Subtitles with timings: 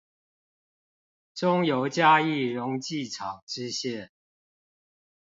[1.35, 4.09] 中油嘉義溶劑廠支線